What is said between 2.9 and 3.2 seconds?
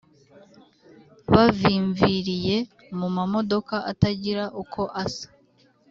mu